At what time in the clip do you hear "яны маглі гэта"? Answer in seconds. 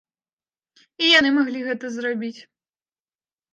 1.19-1.85